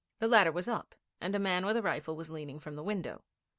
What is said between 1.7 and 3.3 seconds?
a rifle was leaning from the window.